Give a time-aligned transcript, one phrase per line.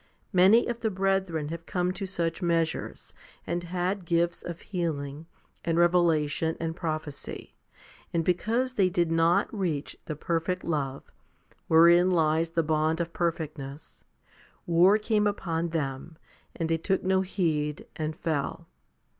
[0.33, 3.13] Many of the brethren have come to such measures,
[3.45, 5.27] and had gifts of healing,
[5.63, 7.53] and revelation and prophecy,
[8.11, 11.11] and because they did not reach the perfect love,
[11.67, 14.03] wherein lies the bond of perfectness,
[14.65, 16.17] 2 war came upon them,
[16.55, 18.65] and they took no heed, and fell.